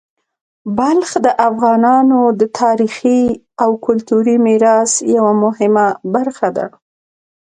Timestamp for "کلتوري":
3.85-4.37